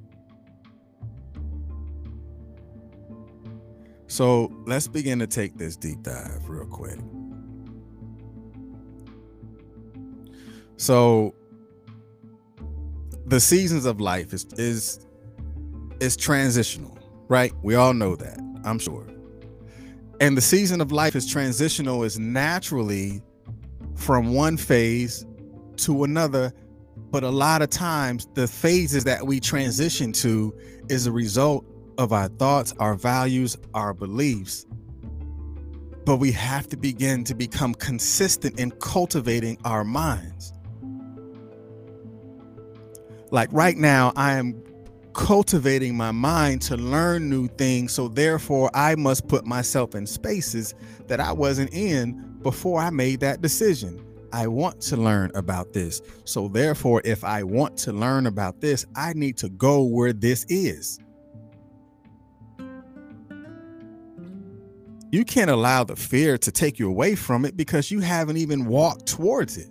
So 4.08 4.52
let's 4.66 4.88
begin 4.88 5.20
to 5.20 5.26
take 5.26 5.56
this 5.56 5.76
deep 5.76 6.02
dive 6.02 6.48
real 6.48 6.66
quick. 6.66 6.98
So 10.76 11.34
the 13.26 13.40
seasons 13.40 13.84
of 13.86 14.00
life 14.00 14.32
is 14.32 14.46
is 14.56 15.06
is 16.00 16.16
transitional, 16.16 16.98
right? 17.28 17.52
We 17.62 17.74
all 17.74 17.94
know 17.94 18.16
that, 18.16 18.38
I'm 18.64 18.78
sure. 18.78 19.06
And 20.20 20.36
the 20.36 20.42
season 20.42 20.80
of 20.80 20.92
life 20.92 21.16
is 21.16 21.26
transitional 21.26 22.02
is 22.02 22.18
naturally 22.18 23.22
from 23.94 24.34
one 24.34 24.56
phase 24.56 25.24
to 25.78 26.04
another, 26.04 26.52
but 27.10 27.24
a 27.24 27.30
lot 27.30 27.62
of 27.62 27.70
times 27.70 28.28
the 28.34 28.46
phases 28.46 29.04
that 29.04 29.26
we 29.26 29.40
transition 29.40 30.12
to 30.12 30.54
is 30.88 31.06
a 31.06 31.12
result 31.12 31.64
of 31.98 32.12
our 32.12 32.28
thoughts, 32.28 32.74
our 32.78 32.94
values, 32.94 33.56
our 33.74 33.94
beliefs. 33.94 34.66
But 36.04 36.16
we 36.16 36.32
have 36.32 36.66
to 36.68 36.76
begin 36.76 37.24
to 37.24 37.34
become 37.34 37.74
consistent 37.74 38.58
in 38.58 38.72
cultivating 38.72 39.58
our 39.64 39.84
minds. 39.84 40.52
Like 43.32 43.48
right 43.50 43.78
now, 43.78 44.12
I 44.14 44.34
am 44.34 44.62
cultivating 45.14 45.96
my 45.96 46.10
mind 46.10 46.60
to 46.62 46.76
learn 46.76 47.30
new 47.30 47.48
things. 47.48 47.92
So 47.92 48.08
therefore, 48.08 48.70
I 48.74 48.94
must 48.94 49.26
put 49.26 49.46
myself 49.46 49.94
in 49.94 50.06
spaces 50.06 50.74
that 51.08 51.18
I 51.18 51.32
wasn't 51.32 51.72
in 51.72 52.38
before 52.42 52.78
I 52.78 52.90
made 52.90 53.20
that 53.20 53.40
decision. 53.40 54.04
I 54.34 54.48
want 54.48 54.82
to 54.82 54.98
learn 54.98 55.30
about 55.34 55.72
this. 55.72 56.02
So 56.24 56.48
therefore, 56.48 57.00
if 57.06 57.24
I 57.24 57.42
want 57.42 57.78
to 57.78 57.92
learn 57.92 58.26
about 58.26 58.60
this, 58.60 58.84
I 58.94 59.14
need 59.14 59.38
to 59.38 59.48
go 59.48 59.82
where 59.82 60.12
this 60.12 60.44
is. 60.50 60.98
you 65.12 65.26
can't 65.26 65.50
allow 65.50 65.84
the 65.84 65.94
fear 65.94 66.38
to 66.38 66.50
take 66.50 66.78
you 66.78 66.88
away 66.88 67.14
from 67.14 67.44
it 67.44 67.54
because 67.54 67.90
you 67.90 68.00
haven't 68.00 68.38
even 68.38 68.64
walked 68.64 69.06
towards 69.06 69.58
it. 69.58 69.68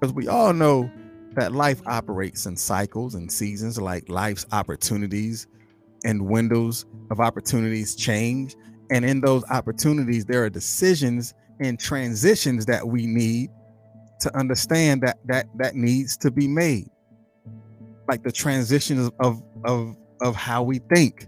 Because 0.00 0.14
we 0.14 0.28
all 0.28 0.52
know 0.52 0.90
that 1.32 1.52
life 1.52 1.80
operates 1.86 2.46
in 2.46 2.56
cycles 2.56 3.14
and 3.14 3.30
seasons, 3.30 3.80
like 3.80 4.08
life's 4.08 4.46
opportunities 4.52 5.46
and 6.04 6.26
windows 6.26 6.86
of 7.10 7.20
opportunities 7.20 7.94
change. 7.94 8.56
And 8.90 9.04
in 9.04 9.20
those 9.20 9.44
opportunities, 9.50 10.24
there 10.24 10.42
are 10.44 10.50
decisions 10.50 11.34
and 11.60 11.78
transitions 11.78 12.66
that 12.66 12.86
we 12.86 13.06
need 13.06 13.50
to 14.20 14.36
understand 14.36 15.02
that 15.02 15.18
that 15.26 15.46
that 15.56 15.74
needs 15.74 16.16
to 16.18 16.30
be 16.30 16.48
made. 16.48 16.88
Like 18.08 18.22
the 18.22 18.32
transitions 18.32 19.10
of 19.20 19.42
of 19.64 19.96
of 20.20 20.34
how 20.34 20.62
we 20.62 20.78
think 20.78 21.26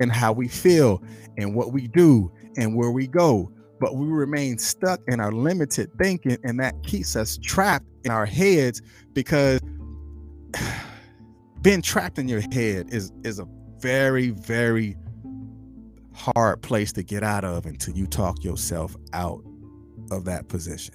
and 0.00 0.12
how 0.12 0.32
we 0.32 0.48
feel 0.48 1.02
and 1.36 1.54
what 1.54 1.72
we 1.72 1.88
do 1.88 2.30
and 2.56 2.76
where 2.76 2.90
we 2.90 3.06
go. 3.06 3.50
But 3.78 3.96
we 3.96 4.06
remain 4.06 4.58
stuck 4.58 5.00
in 5.06 5.20
our 5.20 5.32
limited 5.32 5.90
thinking, 5.98 6.38
and 6.44 6.58
that 6.60 6.82
keeps 6.82 7.14
us 7.16 7.38
trapped 7.42 7.86
in 8.04 8.10
our 8.10 8.26
heads 8.26 8.80
because 9.12 9.60
being 11.62 11.82
trapped 11.82 12.18
in 12.18 12.28
your 12.28 12.40
head 12.40 12.92
is 12.92 13.12
is 13.24 13.38
a 13.38 13.46
very, 13.78 14.30
very 14.30 14.96
hard 16.12 16.62
place 16.62 16.92
to 16.92 17.02
get 17.02 17.22
out 17.22 17.44
of 17.44 17.66
until 17.66 17.94
you 17.94 18.06
talk 18.06 18.42
yourself 18.42 18.96
out 19.12 19.42
of 20.10 20.24
that 20.24 20.48
position. 20.48 20.94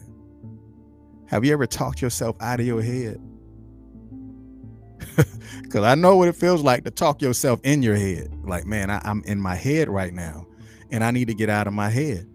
Have 1.27 1.45
you 1.45 1.53
ever 1.53 1.67
talked 1.67 2.01
yourself 2.01 2.35
out 2.41 2.59
of 2.59 2.65
your 2.65 2.81
head? 2.81 3.21
Because 5.63 5.85
I 5.85 5.95
know 5.95 6.17
what 6.17 6.27
it 6.27 6.35
feels 6.35 6.63
like 6.63 6.83
to 6.83 6.91
talk 6.91 7.21
yourself 7.21 7.61
in 7.63 7.81
your 7.81 7.95
head. 7.95 8.29
Like, 8.43 8.65
man, 8.65 8.89
I, 8.89 9.01
I'm 9.05 9.23
in 9.23 9.39
my 9.39 9.55
head 9.55 9.87
right 9.87 10.13
now 10.13 10.45
and 10.91 11.03
I 11.03 11.11
need 11.11 11.27
to 11.27 11.33
get 11.33 11.49
out 11.49 11.65
of 11.65 11.73
my 11.73 11.89
head. 11.89 12.27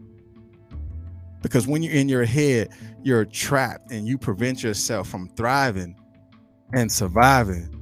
Because 1.47 1.69
when 1.69 1.81
you're 1.81 1.95
in 1.95 2.09
your 2.09 2.25
head, 2.25 2.71
you're 3.05 3.25
trapped 3.25 3.93
and 3.93 4.05
you 4.05 4.19
prevent 4.19 4.65
yourself 4.65 5.09
from 5.09 5.29
thriving 5.37 5.95
and 6.73 6.91
surviving. 6.91 7.73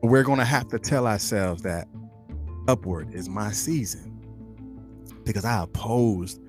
We're 0.00 0.22
going 0.22 0.38
to 0.38 0.44
have 0.44 0.68
to 0.68 0.78
tell 0.78 1.08
ourselves 1.08 1.60
that 1.62 1.88
upward 2.68 3.12
is 3.12 3.28
my 3.28 3.50
season 3.50 4.16
because 5.24 5.44
I 5.44 5.64
opposed 5.64 6.40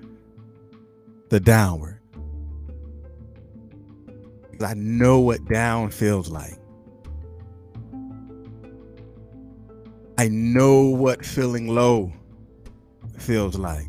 the 1.30 1.40
downward. 1.40 1.98
I 4.64 4.74
know 4.74 5.18
what 5.18 5.44
down 5.46 5.90
feels 5.90 6.30
like. 6.30 6.60
I 10.16 10.28
know 10.28 10.82
what 10.82 11.26
feeling 11.26 11.66
low 11.66 12.12
feels 13.18 13.56
like. 13.58 13.88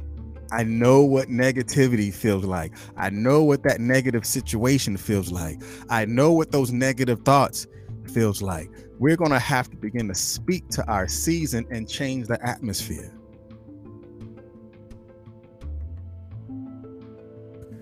I 0.52 0.64
know 0.64 1.02
what 1.02 1.28
negativity 1.28 2.14
feels 2.14 2.46
like. 2.46 2.74
I 2.98 3.10
know 3.10 3.44
what 3.44 3.64
that 3.64 3.82
negative 3.82 4.26
situation 4.26 4.98
feels 4.98 5.32
like. 5.32 5.62
I 5.90 6.06
know 6.06 6.32
what 6.32 6.52
those 6.52 6.72
negative 6.72 7.22
thoughts 7.22 7.68
feels 8.14 8.42
like. 8.42 8.70
We're 9.00 9.18
going 9.18 9.32
to 9.32 9.40
have 9.40 9.70
to 9.72 9.78
begin 9.78 10.08
to 10.08 10.16
speak 10.16 10.70
to 10.70 10.88
our 10.88 11.08
season 11.08 11.66
and 11.72 11.90
change 11.90 12.28
the 12.28 12.44
atmosphere. 12.46 13.12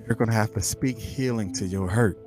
You're 0.06 0.16
going 0.16 0.30
to 0.30 0.36
have 0.36 0.52
to 0.54 0.62
speak 0.62 0.98
healing 0.98 1.54
to 1.54 1.66
your 1.66 1.88
hurt. 1.88 2.20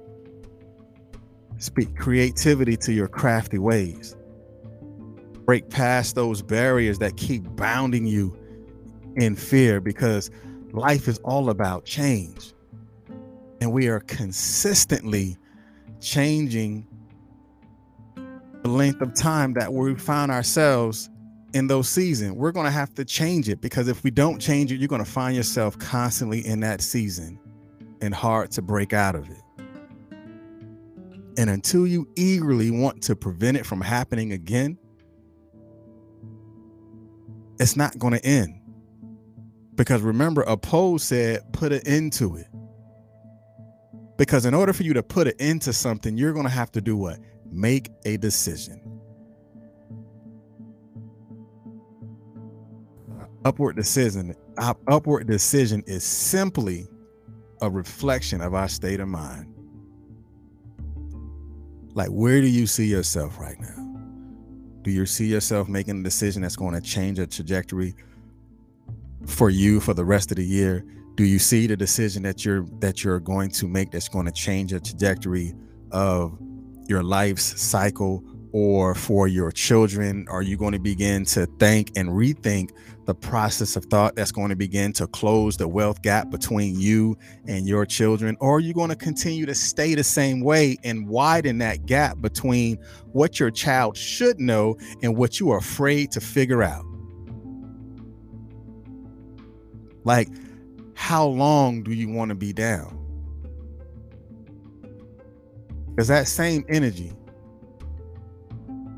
Speak 1.59 1.97
creativity 1.97 2.77
to 2.79 2.93
your 2.93 3.09
crafty 3.09 3.59
ways. 3.59 4.17
Break 5.45 5.71
past 5.71 6.15
those 6.15 6.43
barriers 6.43 6.99
that 6.99 7.17
keep 7.17 7.45
bounding 7.57 8.07
you 8.07 8.37
in 9.17 9.37
fear 9.37 9.81
because 9.81 10.31
life 10.73 11.09
is 11.09 11.19
all 11.19 11.51
about 11.51 11.85
change. 11.85 12.53
And 13.61 13.73
we 13.73 13.89
are 13.89 14.01
consistently 14.01 15.37
changing 16.01 16.87
the 18.63 18.69
length 18.69 19.01
of 19.01 19.15
time 19.15 19.55
that 19.55 19.73
we 19.73 19.95
find 19.95 20.31
ourselves 20.31 21.09
in 21.55 21.67
those 21.67 21.89
seasons. 21.89 22.33
We're 22.33 22.53
going 22.53 22.67
to 22.67 22.71
have 22.71 22.95
to 22.95 23.05
change 23.05 23.49
it 23.49 23.61
because 23.61 23.89
if 23.89 24.05
we 24.05 24.11
don't 24.11 24.39
change 24.39 24.73
it, 24.73 24.77
you're 24.77 24.89
going 24.89 25.05
to 25.05 25.11
find 25.11 25.35
yourself 25.35 25.79
constantly 25.79 26.47
in 26.47 26.61
that 26.61 26.81
season 26.81 27.39
and 28.03 28.15
hard 28.15 28.51
to 28.53 28.63
break 28.63 28.93
out 28.93 29.15
of 29.15 29.31
it. 29.31 29.43
And 31.39 31.51
until 31.51 31.87
you 31.87 32.09
eagerly 32.17 32.71
want 32.71 33.03
to 33.05 33.17
prevent 33.17 33.57
it 33.57 33.67
from 33.67 33.81
happening 33.81 34.33
again, 34.33 34.79
it's 37.59 37.77
not 37.77 37.99
going 37.99 38.15
to 38.15 38.25
end. 38.25 38.56
Because 39.77 40.01
remember, 40.01 40.43
oppose 40.43 41.05
said, 41.05 41.53
put 41.53 41.73
an 41.73 41.87
end 41.87 42.13
to 42.15 42.37
it. 42.37 42.47
Because 44.17 44.47
in 44.47 44.55
order 44.55 44.73
for 44.73 44.83
you 44.83 44.95
to 44.95 45.03
put 45.03 45.27
it 45.27 45.39
into 45.39 45.73
something, 45.73 46.17
you're 46.17 46.33
going 46.33 46.47
to 46.47 46.51
have 46.51 46.73
to 46.73 46.81
do 46.81 46.97
what? 46.97 47.19
Make 47.51 47.91
a 48.07 48.17
decision. 48.17 48.81
Upward 53.45 53.77
decision, 53.77 54.35
uh, 54.59 54.75
upward 54.89 55.27
decision 55.27 55.85
is 55.87 56.03
simply 56.03 56.89
a 57.61 57.71
reflection 57.71 58.41
of 58.41 58.55
our 58.55 58.69
state 58.69 58.99
of 58.99 59.09
mind. 59.09 59.53
Like, 61.95 62.09
where 62.09 62.41
do 62.41 62.49
you 62.49 62.67
see 62.67 62.87
yourself 62.87 63.39
right 63.39 63.61
now? 63.61 63.83
Do 64.83 64.91
you 64.91 65.07
see 65.07 65.27
yourself 65.27 65.69
making 65.69 66.01
a 66.01 66.03
decision 66.03 66.43
that's 66.43 66.57
going 66.57 66.75
to 66.75 66.81
change 66.81 67.19
a 67.19 67.27
trajectory 67.27 67.95
for 69.27 69.51
you 69.51 69.81
for 69.81 69.95
the 69.95 70.05
rest 70.05 70.31
of 70.31 70.37
the 70.37 70.45
year? 70.45 70.85
Do 71.15 71.25
you 71.25 71.39
see 71.39 71.67
the 71.67 71.77
decision 71.77 72.23
that 72.25 72.45
you're 72.45 72.67
that 72.81 73.03
you're 73.03 73.21
going 73.21 73.51
to 73.53 73.67
make 73.67 73.91
that's 73.91 74.09
going 74.09 74.27
to 74.27 74.33
change 74.33 74.73
the 74.73 74.81
trajectory 74.81 75.55
of 75.91 76.39
your 76.89 77.03
life's 77.03 77.61
cycle 77.61 78.23
or 78.53 78.95
for 78.95 79.29
your 79.29 79.51
children? 79.51 80.27
Are 80.29 80.43
you 80.43 80.57
going 80.57 80.73
to 80.73 80.79
begin 80.79 81.25
to 81.27 81.47
think 81.59 81.93
and 81.97 82.09
rethink 82.09 82.71
the 83.05 83.15
process 83.15 83.77
of 83.77 83.85
thought 83.85 84.17
that's 84.17 84.33
going 84.33 84.49
to 84.49 84.57
begin 84.57 84.93
to 84.95 85.07
close 85.07 85.57
the 85.57 85.69
wealth 85.69 86.03
gap 86.03 86.31
between 86.31 86.79
you 86.79 87.17
and 87.47 87.67
your 87.67 87.87
children? 87.87 88.37
Or 88.41 88.57
are 88.57 88.61
you 88.61 88.75
going 88.75 88.91
to 88.91 88.97
continue 88.97 89.47
to 89.47 89.55
stay 89.55 89.95
the 89.95 90.05
same 90.05 90.41
way 90.41 90.77
and 90.85 91.09
widen 91.09 91.59
that 91.59 91.87
gap 91.87 92.21
between 92.21 92.79
what 93.13 93.39
your 93.39 93.51
child 93.51 93.97
should 93.97 94.41
know 94.41 94.77
and 95.03 95.17
what 95.17 95.39
you 95.39 95.51
are 95.51 95.59
afraid 95.59 96.11
to 96.13 96.21
figure 96.21 96.63
out? 96.63 96.85
Like, 100.07 100.29
how 100.95 101.27
long 101.27 101.83
do 101.83 101.93
you 101.93 102.09
want 102.09 102.29
to 102.29 102.37
be 102.37 102.53
down? 102.53 102.97
Because 105.91 106.07
that 106.07 106.29
same 106.29 106.65
energy 106.69 107.13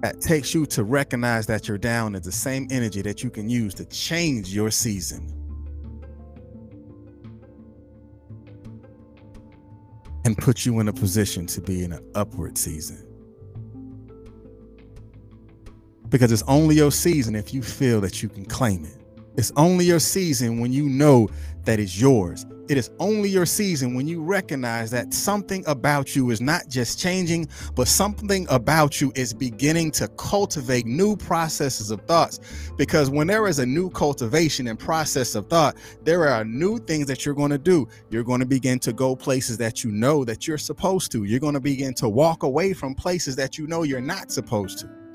that 0.03 0.21
takes 0.21 0.53
you 0.53 0.67
to 0.67 0.85
recognize 0.85 1.47
that 1.47 1.67
you're 1.67 1.79
down 1.79 2.15
is 2.15 2.23
the 2.23 2.33
same 2.33 2.69
energy 2.71 3.01
that 3.01 3.25
you 3.25 3.31
can 3.31 3.49
use 3.49 3.73
to 3.75 3.87
change 3.87 4.55
your 4.55 4.71
season. 4.71 5.35
And 10.27 10.37
put 10.37 10.67
you 10.67 10.79
in 10.81 10.89
a 10.89 10.93
position 10.93 11.47
to 11.47 11.63
be 11.63 11.85
in 11.85 11.95
an 11.95 12.07
upward 12.15 12.59
season. 12.59 13.03
Because 16.11 16.33
it's 16.33 16.45
only 16.47 16.77
your 16.77 16.93
season 16.93 17.35
if 17.35 17.55
you 17.55 17.63
feel 17.63 18.03
that 18.03 18.23
you 18.23 18.29
can 18.29 18.45
claim 18.45 18.85
it. 18.85 19.08
It's 19.39 19.53
only 19.55 19.85
your 19.85 20.01
season 20.01 20.59
when 20.59 20.73
you 20.73 20.89
know 20.89 21.29
that 21.63 21.79
it's 21.79 22.01
yours. 22.01 22.45
It 22.69 22.77
is 22.77 22.91
only 22.99 23.29
your 23.29 23.47
season 23.47 23.95
when 23.95 24.09
you 24.09 24.21
recognize 24.21 24.91
that 24.91 25.15
something 25.15 25.63
about 25.69 26.17
you 26.17 26.31
is 26.31 26.41
not 26.41 26.67
just 26.69 26.99
changing, 26.99 27.47
but 27.77 27.87
something 27.87 28.49
about 28.51 29.01
you 29.01 29.13
is 29.15 29.33
beginning 29.33 29.93
to 29.93 30.09
cultivate 30.09 30.87
new 30.87 31.15
processes 31.17 31.93
of 31.93 32.01
thoughts. 32.01 32.41
Because 32.77 33.11
when 33.11 33.29
there 33.29 33.47
is 33.47 33.61
a 33.61 33.65
new 33.65 33.91
cultivation 33.91 34.67
and 34.67 34.77
process 34.77 35.37
of 35.37 35.49
thought, 35.49 35.77
there 36.03 36.27
are 36.27 36.45
new 36.45 36.77
things 36.81 37.07
that 37.07 37.25
you're 37.25 37.37
going 37.37 37.53
to 37.53 37.59
do. 37.59 37.87
You're 38.11 38.25
going 38.25 38.41
to 38.41 38.47
begin 38.47 38.81
to 38.81 38.93
go 38.93 39.15
places 39.15 39.57
that 39.59 39.85
you 39.85 39.93
know 39.93 40.25
that 40.25 40.49
you're 40.49 40.59
supposed 40.59 41.13
to. 41.13 41.23
You're 41.23 41.39
going 41.39 41.55
to 41.55 41.61
begin 41.61 41.95
to 41.95 42.09
walk 42.09 42.43
away 42.43 42.73
from 42.73 42.93
places 42.93 43.37
that 43.37 43.57
you 43.57 43.69
know 43.69 43.85
you're 43.85 44.01
not 44.01 44.33
supposed 44.33 44.81
to. 44.81 45.08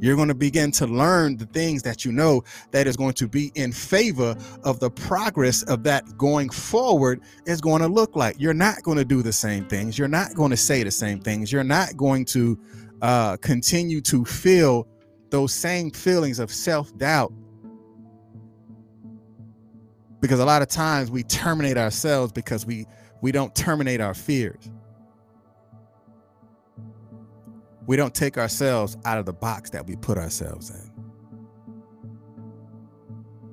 You're 0.00 0.16
going 0.16 0.28
to 0.28 0.34
begin 0.34 0.70
to 0.72 0.86
learn 0.86 1.36
the 1.36 1.46
things 1.46 1.82
that 1.82 2.04
you 2.04 2.12
know 2.12 2.42
that 2.72 2.86
is 2.86 2.96
going 2.96 3.14
to 3.14 3.28
be 3.28 3.52
in 3.54 3.72
favor 3.72 4.36
of 4.62 4.80
the 4.80 4.90
progress 4.90 5.62
of 5.64 5.82
that 5.84 6.16
going 6.18 6.50
forward 6.50 7.20
is 7.46 7.60
going 7.60 7.82
to 7.82 7.88
look 7.88 8.16
like. 8.16 8.36
You're 8.38 8.54
not 8.54 8.82
going 8.82 8.98
to 8.98 9.04
do 9.04 9.22
the 9.22 9.32
same 9.32 9.66
things. 9.66 9.98
You're 9.98 10.08
not 10.08 10.34
going 10.34 10.50
to 10.50 10.56
say 10.56 10.82
the 10.82 10.90
same 10.90 11.20
things. 11.20 11.52
You're 11.52 11.64
not 11.64 11.96
going 11.96 12.24
to 12.26 12.58
uh, 13.02 13.36
continue 13.38 14.00
to 14.02 14.24
feel 14.24 14.86
those 15.30 15.52
same 15.52 15.90
feelings 15.90 16.38
of 16.38 16.50
self 16.50 16.96
doubt. 16.96 17.32
Because 20.20 20.40
a 20.40 20.44
lot 20.44 20.62
of 20.62 20.68
times 20.68 21.10
we 21.10 21.22
terminate 21.22 21.76
ourselves 21.76 22.32
because 22.32 22.64
we 22.64 22.86
we 23.20 23.32
don't 23.32 23.54
terminate 23.54 24.00
our 24.00 24.14
fears. 24.14 24.70
We 27.86 27.96
don't 27.96 28.14
take 28.14 28.38
ourselves 28.38 28.96
out 29.04 29.18
of 29.18 29.26
the 29.26 29.32
box 29.32 29.70
that 29.70 29.86
we 29.86 29.96
put 29.96 30.18
ourselves 30.18 30.70
in. 30.70 30.90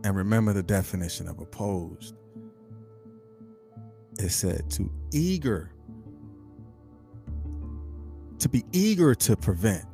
And 0.03 0.15
remember 0.15 0.53
the 0.53 0.63
definition 0.63 1.27
of 1.27 1.39
opposed. 1.39 2.15
It 4.17 4.29
said 4.29 4.69
to 4.71 4.91
eager, 5.11 5.73
to 8.39 8.49
be 8.49 8.63
eager 8.71 9.13
to 9.15 9.35
prevent 9.35 9.85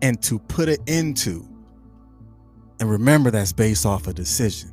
and 0.00 0.20
to 0.22 0.38
put 0.38 0.68
it 0.68 0.80
into. 0.86 1.46
And 2.80 2.90
remember, 2.90 3.30
that's 3.30 3.52
based 3.52 3.86
off 3.86 4.06
a 4.08 4.12
decision. 4.12 4.72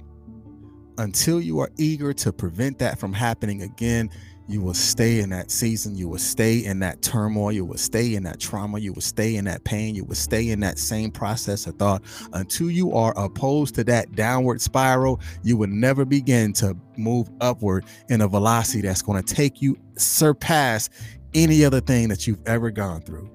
Until 0.97 1.39
you 1.39 1.59
are 1.59 1.69
eager 1.77 2.13
to 2.13 2.33
prevent 2.33 2.79
that 2.79 2.99
from 2.99 3.13
happening 3.13 3.62
again, 3.62 4.09
you 4.49 4.62
will 4.62 4.73
stay 4.73 5.19
in 5.19 5.29
that 5.29 5.51
season. 5.51 5.95
You 5.95 6.09
will 6.09 6.17
stay 6.17 6.65
in 6.65 6.79
that 6.79 7.03
turmoil. 7.03 7.51
You 7.51 7.65
will 7.65 7.77
stay 7.77 8.15
in 8.15 8.23
that 8.23 8.39
trauma. 8.39 8.79
You 8.79 8.93
will 8.93 9.01
stay 9.01 9.35
in 9.35 9.45
that 9.45 9.63
pain. 9.63 9.93
You 9.93 10.03
will 10.05 10.15
stay 10.15 10.49
in 10.49 10.59
that 10.62 10.79
same 10.79 11.12
process 11.12 11.67
of 11.67 11.75
thought 11.75 12.01
until 12.33 12.71
you 12.71 12.91
are 12.93 13.13
opposed 13.15 13.75
to 13.75 13.83
that 13.83 14.13
downward 14.13 14.59
spiral. 14.59 15.21
You 15.43 15.55
will 15.55 15.67
never 15.67 16.03
begin 16.03 16.53
to 16.53 16.75
move 16.97 17.29
upward 17.41 17.85
in 18.09 18.21
a 18.21 18.27
velocity 18.27 18.81
that's 18.81 19.03
going 19.03 19.21
to 19.21 19.35
take 19.35 19.62
you 19.62 19.77
surpass 19.97 20.89
any 21.35 21.63
other 21.63 21.79
thing 21.79 22.07
that 22.09 22.25
you've 22.25 22.41
ever 22.47 22.71
gone 22.71 23.01
through. 23.01 23.29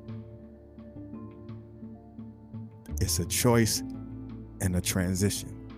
It's 3.01 3.21
a 3.21 3.27
choice 3.27 3.85
and 4.61 4.75
a 4.75 4.81
transition. 4.81 5.71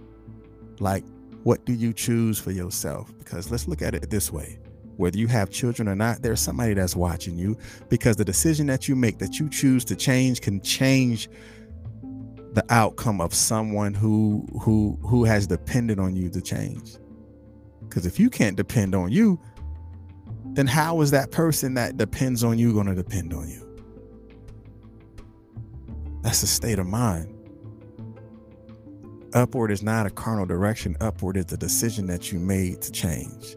Like, 0.80 1.04
what 1.42 1.66
do 1.66 1.74
you 1.74 1.92
choose 1.92 2.38
for 2.38 2.52
yourself? 2.52 3.12
Because 3.18 3.50
let's 3.50 3.68
look 3.68 3.82
at 3.82 3.94
it 3.94 4.08
this 4.08 4.32
way 4.32 4.58
whether 4.96 5.18
you 5.18 5.26
have 5.26 5.50
children 5.50 5.88
or 5.88 5.94
not, 5.94 6.22
there's 6.22 6.40
somebody 6.40 6.74
that's 6.74 6.96
watching 6.96 7.36
you 7.38 7.56
because 7.88 8.16
the 8.16 8.24
decision 8.24 8.66
that 8.66 8.88
you 8.88 8.96
make 8.96 9.18
that 9.18 9.38
you 9.38 9.48
choose 9.48 9.84
to 9.86 9.96
change 9.96 10.40
can 10.40 10.60
change 10.60 11.28
the 12.52 12.64
outcome 12.70 13.20
of 13.20 13.34
someone 13.34 13.92
who 13.92 14.46
who 14.62 14.98
who 15.02 15.24
has 15.24 15.46
depended 15.46 15.98
on 15.98 16.16
you 16.16 16.30
to 16.30 16.40
change. 16.40 16.96
Because 17.82 18.06
if 18.06 18.18
you 18.18 18.30
can't 18.30 18.56
depend 18.56 18.94
on 18.94 19.12
you, 19.12 19.38
then 20.54 20.66
how 20.66 21.02
is 21.02 21.10
that 21.10 21.30
person 21.30 21.74
that 21.74 21.98
depends 21.98 22.42
on 22.42 22.58
you 22.58 22.72
going 22.72 22.86
to 22.86 22.94
depend 22.94 23.34
on 23.34 23.48
you? 23.48 23.62
That's 26.22 26.42
a 26.42 26.46
state 26.46 26.78
of 26.78 26.86
mind. 26.86 27.32
Upward 29.34 29.70
is 29.70 29.82
not 29.82 30.06
a 30.06 30.10
carnal 30.10 30.46
direction. 30.46 30.96
Upward 31.00 31.36
is 31.36 31.46
the 31.46 31.58
decision 31.58 32.06
that 32.06 32.32
you 32.32 32.38
made 32.38 32.80
to 32.82 32.90
change. 32.90 33.56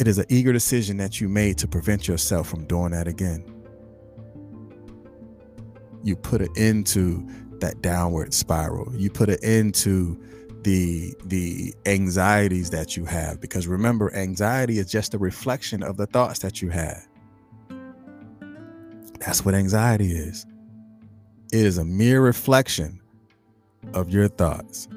It 0.00 0.08
is 0.08 0.18
an 0.18 0.26
eager 0.28 0.52
decision 0.52 0.96
that 0.98 1.20
you 1.20 1.28
made 1.28 1.58
to 1.58 1.68
prevent 1.68 2.08
yourself 2.08 2.48
from 2.48 2.64
doing 2.66 2.92
that 2.92 3.06
again. 3.06 3.44
You 6.02 6.16
put 6.16 6.40
it 6.40 6.50
into 6.56 7.26
that 7.60 7.80
downward 7.82 8.34
spiral. 8.34 8.92
You 8.96 9.10
put 9.10 9.28
it 9.28 9.42
into 9.42 10.20
the 10.62 11.14
the 11.24 11.74
anxieties 11.86 12.70
that 12.70 12.96
you 12.96 13.04
have 13.04 13.40
because 13.40 13.66
remember 13.66 14.14
anxiety 14.14 14.78
is 14.78 14.90
just 14.90 15.14
a 15.14 15.18
reflection 15.18 15.82
of 15.82 15.96
the 15.96 16.06
thoughts 16.06 16.40
that 16.40 16.62
you 16.62 16.70
had. 16.70 17.02
That's 19.20 19.44
what 19.44 19.54
anxiety 19.54 20.12
is. 20.12 20.46
It 21.52 21.60
is 21.60 21.78
a 21.78 21.84
mere 21.84 22.20
reflection 22.20 23.00
of 23.94 24.10
your 24.10 24.28
thoughts. 24.28 24.88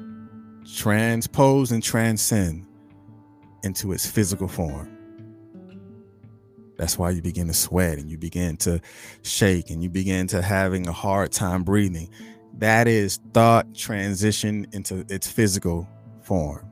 Transpose 0.74 1.70
and 1.70 1.82
transcend 1.82 2.66
into 3.66 3.92
its 3.92 4.06
physical 4.06 4.48
form. 4.48 4.96
That's 6.78 6.98
why 6.98 7.10
you 7.10 7.20
begin 7.20 7.48
to 7.48 7.54
sweat 7.54 7.98
and 7.98 8.08
you 8.10 8.16
begin 8.18 8.56
to 8.58 8.80
shake 9.22 9.70
and 9.70 9.82
you 9.82 9.90
begin 9.90 10.26
to 10.28 10.40
having 10.40 10.86
a 10.86 10.92
hard 10.92 11.32
time 11.32 11.64
breathing. 11.64 12.08
That 12.58 12.88
is 12.88 13.18
thought 13.34 13.74
transition 13.74 14.66
into 14.72 15.04
its 15.08 15.26
physical 15.26 15.88
form. 16.22 16.66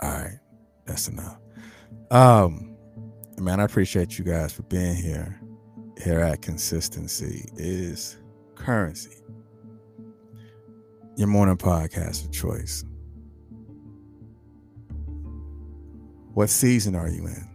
All 0.00 0.10
right, 0.10 0.38
that's 0.86 1.08
enough. 1.08 1.38
Um, 2.10 2.76
man, 3.38 3.60
I 3.60 3.64
appreciate 3.64 4.18
you 4.18 4.24
guys 4.24 4.52
for 4.52 4.62
being 4.62 4.96
here. 4.96 5.40
Here 6.02 6.20
at 6.20 6.40
Consistency 6.40 7.50
is 7.56 8.16
currency. 8.54 9.20
Your 11.16 11.28
morning 11.28 11.58
podcast 11.58 12.24
of 12.24 12.32
choice. 12.32 12.84
What 16.34 16.48
season 16.48 16.94
are 16.94 17.08
you 17.08 17.26
in? 17.26 17.48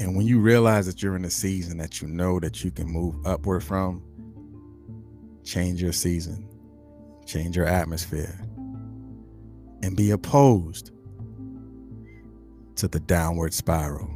And 0.00 0.16
when 0.16 0.26
you 0.26 0.40
realize 0.40 0.86
that 0.86 1.02
you're 1.02 1.16
in 1.16 1.24
a 1.24 1.30
season 1.30 1.78
that 1.78 2.00
you 2.00 2.08
know 2.08 2.40
that 2.40 2.64
you 2.64 2.70
can 2.70 2.86
move 2.86 3.14
upward 3.26 3.62
from, 3.62 4.02
change 5.44 5.82
your 5.82 5.92
season, 5.92 6.48
change 7.26 7.56
your 7.56 7.66
atmosphere, 7.66 8.38
and 9.82 9.96
be 9.96 10.10
opposed 10.10 10.92
to 12.76 12.88
the 12.88 13.00
downward 13.00 13.52
spiral 13.52 14.10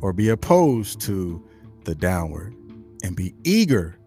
or 0.00 0.12
be 0.12 0.28
opposed 0.28 1.00
to 1.00 1.44
the 1.84 1.94
downward 1.94 2.54
and 3.02 3.16
be 3.16 3.34
eager 3.42 3.98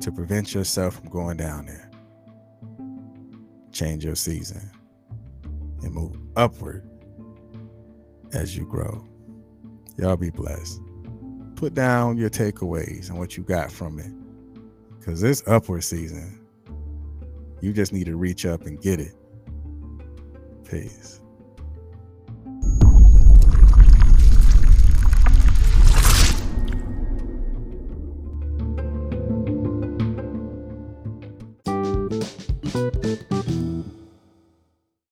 to 0.00 0.12
prevent 0.12 0.54
yourself 0.54 0.96
from 0.96 1.08
going 1.08 1.38
down 1.38 1.64
there. 1.66 1.90
Change 3.72 4.04
your 4.04 4.14
season 4.14 4.70
and 5.86 5.94
move 5.94 6.18
upward 6.36 6.86
as 8.32 8.56
you 8.56 8.66
grow. 8.66 9.06
Y'all 9.96 10.16
be 10.16 10.30
blessed. 10.30 10.80
Put 11.54 11.72
down 11.72 12.18
your 12.18 12.28
takeaways 12.28 13.08
and 13.08 13.18
what 13.18 13.36
you 13.36 13.42
got 13.42 13.72
from 13.72 13.98
it. 13.98 14.12
Because 14.98 15.20
this 15.20 15.42
upward 15.46 15.84
season, 15.84 16.44
you 17.62 17.72
just 17.72 17.92
need 17.92 18.04
to 18.06 18.16
reach 18.16 18.44
up 18.44 18.66
and 18.66 18.80
get 18.82 19.00
it. 19.00 19.14
Peace. 20.68 21.20